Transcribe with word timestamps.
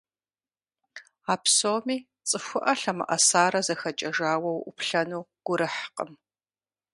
А 1.31 1.35
псоми 1.43 1.97
цӀыхуӀэ 2.27 2.73
лъэмыӀэсарэ 2.79 3.61
зэхэкӀэжауэ 3.65 4.51
уӀуплъэну 4.57 5.23
гурыхькъым. 5.45 6.11